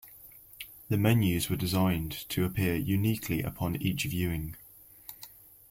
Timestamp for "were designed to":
1.47-2.43